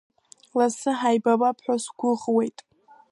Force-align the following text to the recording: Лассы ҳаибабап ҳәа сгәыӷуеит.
Лассы 0.57 0.91
ҳаибабап 0.99 1.57
ҳәа 1.63 1.75
сгәыӷуеит. 1.83 2.57